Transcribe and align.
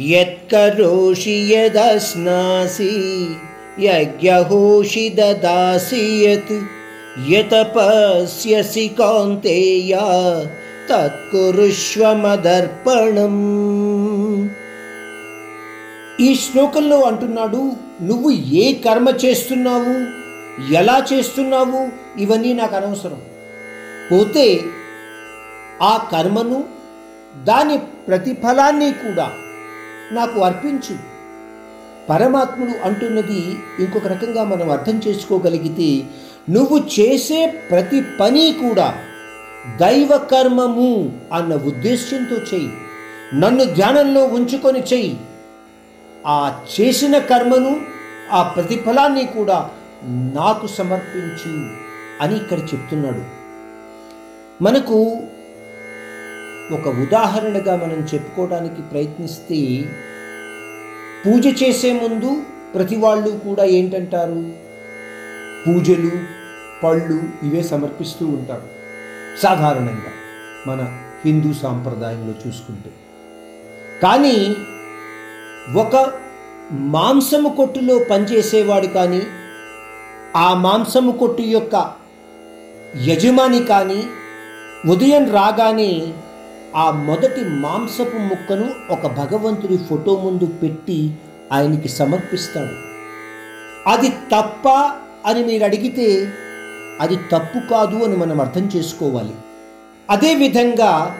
యత్కరోషి 0.00 1.30
యదస్నాసి 1.30 3.26
యజ్ఞహోషి 3.78 5.08
దాసి 5.08 6.26
యత్ 6.26 6.62
యతపస్యసి 7.30 8.90
కౌంతేయ 8.98 9.96
తత్కురుష్వమదర్పణం 10.90 11.92
ఈ 16.20 16.34
శ్లోకంలో 16.34 17.00
అంటున్నాడు 17.00 17.72
నువ్వు 18.02 18.30
ఏ 18.30 18.74
కర్మ 18.74 19.08
చేస్తున్నావు? 19.24 20.22
ఎలా 20.72 21.06
చేస్తున్నావు? 21.12 21.88
ఇవన్నీ 22.20 22.52
నాకు 22.52 22.76
అనవసరం. 22.76 23.20
పోతే 24.12 24.60
ఆ 25.82 26.08
కర్మను 26.12 26.64
దాని 27.44 27.78
ప్రతిఫలాన్ని 27.78 28.92
కూడా 28.92 29.32
నాకు 30.12 30.40
అర్పించు. 30.40 30.94
పరమాత్ముడు 32.10 32.86
అంటున్నది 32.86 33.40
ఇంకొక 33.80 34.06
రకంగా 34.06 34.44
మనం 34.44 34.70
అర్థం 34.70 35.00
చేసుకోగలిగితే 35.08 36.04
నువ్వు 36.50 36.78
చేసే 36.78 37.46
ప్రతి 37.70 38.02
పని 38.20 38.52
కూడా 38.52 38.94
దైవ 39.80 40.16
కర్మము 40.16 41.12
అన్న 41.32 41.54
ఉద్దేశ్యంతో 41.54 42.36
చెయ్యి 42.36 42.72
నన్ను 43.34 43.64
ధ్యానంలో 43.64 44.24
ఉంచుకొని 44.24 44.80
చెయ్యి 44.80 45.20
ఆ 46.26 46.60
చేసిన 46.72 47.18
కర్మను 47.18 47.80
ఆ 48.32 48.42
ప్రతిఫలాన్ని 48.42 49.24
కూడా 49.26 49.70
నాకు 50.08 50.66
సమర్పించు 50.66 51.52
అని 52.20 52.36
ఇక్కడ 52.36 52.58
చెప్తున్నాడు. 52.58 53.22
మనకు 54.62 55.22
ఒక 56.72 56.88
ఉదాహరణగా 56.88 57.76
మనం 57.76 58.06
చెప్పుకోవడానికి 58.14 58.82
ప్రయత్నిస్తే 58.82 59.84
పూజ 61.26 61.62
చేసే 61.62 61.92
ముందు 61.92 62.42
ప్రతి 62.74 62.96
వాళ్ళు 62.96 63.30
కూడా 63.30 63.64
ఏంటంటారు? 63.64 64.52
పూజలు 65.66 66.10
పళ్ళు 66.82 67.22
ఇవే 67.42 67.62
సమర్పిస్తూ 67.62 68.26
ఉంటారు. 68.26 68.68
సాధారణంగా 69.42 70.12
మన 70.66 70.98
హిందూ 71.24 71.52
సాంప్రదాయంలో 71.52 72.34
చూసుకుంటే. 72.46 72.90
కానీ 74.02 74.56
ఒక 75.78 76.12
మాంసము 76.72 77.48
కొట్టులో 77.48 77.98
పనిచేసేవాడు 77.98 78.86
కానీ 78.86 79.22
ఆ 80.36 80.54
మాంసము 80.54 81.12
కొట్టు 81.12 81.42
యొక్క 81.42 81.92
యజమాని 83.08 83.62
కానీ 83.62 84.02
ఉదయం 84.86 85.32
రాగానే 85.32 86.14
ఆ 86.76 86.90
మొదటి 86.90 87.44
మాంసపు 87.44 88.16
ముక్కను 88.16 88.70
ఒక 88.90 89.06
భగవంతుడి 89.06 89.76
ఫోటో 89.76 90.16
ముందు 90.16 90.44
పెట్టి 90.44 91.10
ఆయనకి 91.52 91.88
సమర్పిస్తాడు. 91.88 92.92
అది 93.88 94.08
తప్ప 94.08 94.68
అని 95.26 95.44
మీరు 95.44 95.64
అడిగితే 95.64 96.32
అది 97.00 97.16
తప్పు 97.16 97.68
కాదు 97.70 98.04
అని 98.04 98.16
మనం 98.16 98.40
అర్థం 98.40 98.70
చేసుకోవాలి. 98.76 99.34
అదేవిధంగా 100.10 101.16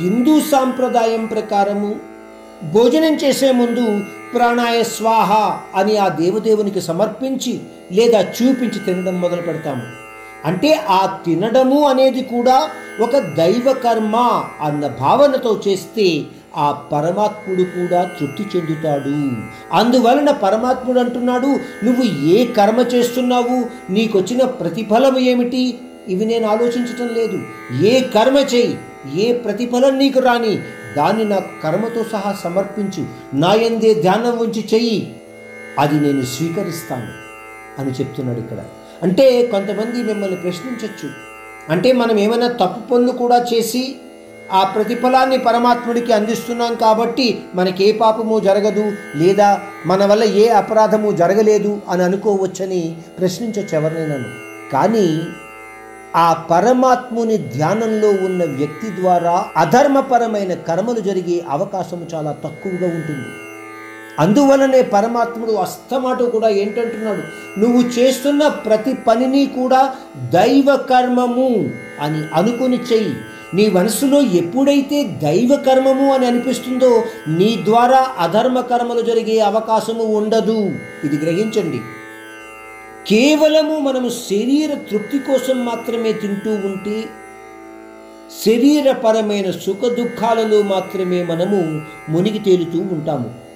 హిందూ 0.00 0.40
సాంప్రదాయం 0.40 1.26
ప్రకారము 1.26 1.96
భోజనం 2.72 3.14
చేసే 3.14 3.52
ముందు 3.52 4.00
ప్రాణాయ 4.34 4.82
స్వాహ 4.82 5.60
అని 5.74 5.96
ఆ 5.96 6.08
దేవదేవునికి 6.08 6.80
సమర్పించి 6.80 7.60
లేదా 7.92 8.20
చూపించి 8.20 8.78
తినడం 8.78 9.20
మొదలు 9.20 9.42
పెడతాము. 9.42 10.07
అంటే 10.44 10.74
ఆ 10.74 11.18
తినడము 11.24 11.88
అనేది 11.88 12.22
కూడా 12.22 12.70
ఒక 13.00 13.18
దైవ 13.18 13.76
కర్మ 13.84 14.16
అన్న 14.60 14.86
భావనతో 14.86 15.60
చేస్తే 15.68 16.22
ఆ 16.56 16.72
పరమాత్ముడు 16.72 17.62
కూడా 17.62 18.04
తృప్తి 18.04 18.46
చెందుతాడు. 18.56 19.30
అందువలన 19.72 20.30
పరమాత్ముడు 20.30 21.00
అంటున్నాడు 21.00 21.46
నువ్వు 21.84 22.26
ఏ 22.26 22.46
కర్మ 22.46 22.80
చేస్తున్నావు? 22.80 23.92
నీకొచ్చిన 23.92 24.44
ప్రతిఫలం 24.44 25.18
ఏమిటి? 25.18 25.78
ఇవి 26.08 26.24
నేను 26.24 26.48
ఆలోచించటం 26.48 27.14
లేదు. 27.14 27.42
ఏ 27.84 28.00
కర్మ 28.00 28.36
చేయి 28.36 28.78
ఏ 29.14 29.32
ప్రతిఫలం 29.32 29.98
నీకు 29.98 30.20
రాని 30.20 30.58
దాన్ని 30.96 31.24
నా 31.24 31.40
కర్మతో 31.64 32.04
సహా 32.12 32.36
సమర్పించు. 32.44 33.06
నాయందే 33.34 33.94
ధ్యానం 33.94 34.38
ఉంచి 34.38 34.64
చెయ్యి. 34.74 35.16
అది 35.78 36.00
నేను 36.00 36.22
స్వీకరిస్తాను. 36.22 37.27
అని 37.78 37.90
చెప్తున్నాడు 37.90 38.38
ఇక్కడ. 38.38 38.58
అంటే 39.02 39.46
కొంతమంది 39.46 40.02
మిమ్మల్ని 40.02 40.36
ప్రశ్నించవచ్చు 40.36 41.08
అంటే 41.72 41.92
మనం 41.92 42.18
ఏమైనా 42.18 42.48
తప్పు 42.48 42.90
పనులు 42.90 43.12
కూడా 43.12 43.46
చేసి 43.54 43.96
ఆ 44.52 44.64
ప్రతిఫలాన్ని 44.64 45.38
పరమాత్ముడికి 45.38 46.12
అందిస్తున్నాం 46.12 46.74
కాబట్టి 46.74 47.42
మనకి 47.54 47.88
ఏ 47.88 47.92
పాపము 47.92 48.40
జరగదు 48.40 48.92
లేదా 49.16 49.60
మన 49.86 50.04
వల్ల 50.04 50.24
ఏ 50.24 50.48
అపరాధము 50.48 51.12
జరగలేదు 51.12 51.80
అని 51.88 52.02
అనుకోవచ్చని 52.02 52.96
ప్రశ్నించవచ్చు 53.18 53.78
ఎవరినైనాను. 53.78 54.30
కానీ 54.72 55.22
ఆ 56.16 56.32
పరమాత్ముని 56.32 57.38
ధ్యానంలో 57.38 58.08
ఉన్న 58.08 58.44
వ్యక్తి 58.44 59.00
ద్వారా 59.00 59.46
అధర్మపరమైన 59.56 60.54
కర్మలు 60.54 61.00
జరిగే 61.00 61.44
అవకాశం 61.48 62.06
చాలా 62.14 62.32
తక్కువగా 62.32 62.86
ఉంటుంది. 62.86 63.47
అందువలనే 64.18 64.82
పరమాత్ముడు 64.82 65.52
అస్తమాటు 65.52 66.24
కూడా 66.24 66.48
ఏంటంటున్నాడు? 66.48 67.22
నువ్వు 67.60 67.82
చేస్తున్న 67.82 68.48
ప్రతి 68.48 68.92
పనిని 68.92 69.46
కూడా 69.46 69.94
దైవ 70.16 70.76
కర్మము 70.76 71.70
అని 72.00 72.22
అనుకుని 72.34 72.76
చెయ్యి. 72.76 73.14
నీ 73.54 73.68
మనసులో 73.68 74.20
ఎప్పుడైతే 74.20 75.02
దైవ 75.22 75.56
కర్మము 75.66 76.12
అని 76.12 76.26
అనిపిస్తుందో 76.26 77.02
నీ 77.28 77.58
ద్వారా 77.64 78.06
అధర్మ 78.18 78.60
కర్మలు 78.60 79.00
జరిగే 79.00 79.40
అవకాశము 79.40 80.04
ఉండదు. 80.04 80.72
ఇది 81.04 81.16
గ్రహించండి. 81.16 81.80
కేవలము 83.08 83.78
మనము 83.78 84.08
శరీర 84.08 84.74
తృప్తి 84.90 85.18
కోసం 85.18 85.64
మాత్రమే 85.64 86.12
తింటూ 86.12 86.50
ఉంటే 86.50 87.04
శరీరపరమైన 88.46 89.50
సుఖ 89.50 89.88
దుఃఖాలలో 89.88 90.62
మాత్రమే 90.62 91.24
మనము 91.24 91.82
మునిగి 92.08 92.38
తేలుతూ 92.38 92.78
ఉంటాము. 92.78 93.47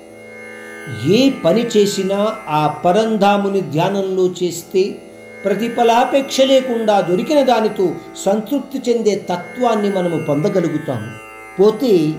ఏ 1.06 1.30
పని 1.30 1.66
చేసినా 1.66 2.36
ఆ 2.48 2.66
పరంధాముని 2.66 3.60
ధ్యానంలో 3.60 4.34
చేస్తే 4.42 4.98
ప్రతిఫలాపేక్ష 5.44 6.40
లేకుండా 6.40 7.00
దొరికిన 7.00 7.42
దానితో 7.42 7.94
సంతృప్తి 8.24 8.82
చెందే 8.88 9.14
తత్వాన్ని 9.14 9.96
మనము 9.96 10.24
పొందగలుగుతాము. 10.24 11.10
పోతే 11.58 12.14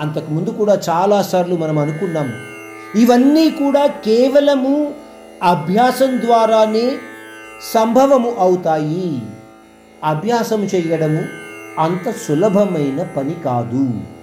అంతకుముందు 0.00 0.50
కూడా 0.50 0.80
చాలాసార్లు 0.88 1.56
మనం 1.56 1.78
అనుకున్నాము 1.78 2.32
ఇవన్నీ 2.98 3.50
కూడా 3.50 3.86
కేవలము 3.86 4.94
అభ్యాసం 5.42 6.20
ద్వారానే 6.20 6.92
సంభవము 7.72 8.36
అవుతాయి. 8.38 9.22
అభ్యాసం 10.04 10.64
చేయడము 10.64 11.24
అంత 11.80 12.10
సులభమైన 12.10 13.02
పని 13.02 13.34
కాదు. 13.44 14.13